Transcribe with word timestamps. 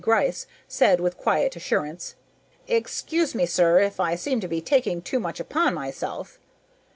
Gryce, 0.03 0.47
said 0.67 0.99
with 0.99 1.15
quiet 1.19 1.55
assurance, 1.55 2.15
"Excuse 2.67 3.35
me, 3.35 3.45
sir, 3.45 3.79
if 3.81 3.99
I 3.99 4.15
seem 4.15 4.39
to 4.39 4.47
be 4.47 4.59
taking 4.59 4.99
too 5.03 5.19
much 5.19 5.39
upon 5.39 5.75
myself." 5.75 6.39